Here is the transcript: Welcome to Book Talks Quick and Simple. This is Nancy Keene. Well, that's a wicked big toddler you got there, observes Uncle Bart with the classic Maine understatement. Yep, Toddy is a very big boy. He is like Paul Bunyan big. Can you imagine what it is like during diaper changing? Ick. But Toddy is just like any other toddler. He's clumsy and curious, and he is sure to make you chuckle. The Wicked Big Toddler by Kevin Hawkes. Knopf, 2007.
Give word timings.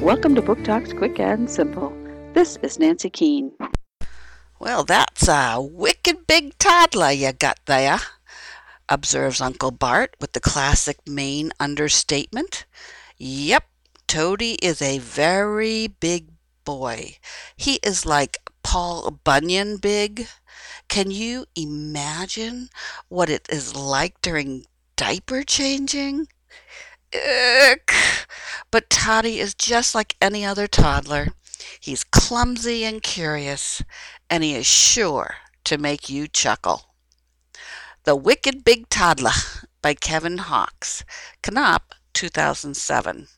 Welcome 0.00 0.34
to 0.34 0.42
Book 0.42 0.62
Talks 0.62 0.92
Quick 0.92 1.18
and 1.18 1.50
Simple. 1.50 1.90
This 2.34 2.58
is 2.62 2.78
Nancy 2.78 3.08
Keene. 3.08 3.50
Well, 4.60 4.84
that's 4.84 5.26
a 5.26 5.58
wicked 5.58 6.26
big 6.26 6.56
toddler 6.58 7.10
you 7.10 7.32
got 7.32 7.58
there, 7.64 7.98
observes 8.90 9.40
Uncle 9.40 9.70
Bart 9.70 10.14
with 10.20 10.32
the 10.32 10.40
classic 10.40 10.98
Maine 11.08 11.50
understatement. 11.58 12.66
Yep, 13.16 13.64
Toddy 14.06 14.58
is 14.62 14.82
a 14.82 14.98
very 14.98 15.86
big 15.88 16.28
boy. 16.64 17.16
He 17.56 17.80
is 17.82 18.04
like 18.04 18.38
Paul 18.62 19.18
Bunyan 19.24 19.78
big. 19.78 20.28
Can 20.88 21.10
you 21.10 21.46
imagine 21.56 22.68
what 23.08 23.30
it 23.30 23.48
is 23.50 23.74
like 23.74 24.20
during 24.20 24.66
diaper 24.94 25.42
changing? 25.42 26.28
Ick. 27.14 27.95
But 28.76 28.90
Toddy 28.90 29.40
is 29.40 29.54
just 29.54 29.94
like 29.94 30.16
any 30.20 30.44
other 30.44 30.66
toddler. 30.66 31.28
He's 31.80 32.04
clumsy 32.04 32.84
and 32.84 33.02
curious, 33.02 33.82
and 34.28 34.44
he 34.44 34.54
is 34.54 34.66
sure 34.66 35.36
to 35.64 35.78
make 35.78 36.10
you 36.10 36.28
chuckle. 36.28 36.94
The 38.04 38.14
Wicked 38.14 38.64
Big 38.64 38.90
Toddler 38.90 39.30
by 39.80 39.94
Kevin 39.94 40.36
Hawkes. 40.36 41.04
Knopf, 41.42 41.84
2007. 42.12 43.28